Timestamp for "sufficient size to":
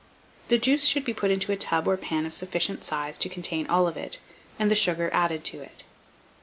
2.33-3.29